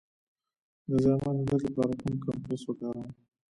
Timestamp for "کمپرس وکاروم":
2.25-3.09